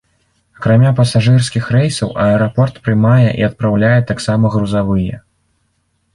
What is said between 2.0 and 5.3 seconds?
аэрапорт прымае і адпраўляе таксама грузавыя.